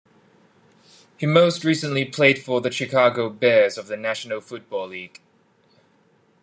[1.19, 5.21] He most recently played for the Chicago Bears of the National Football League.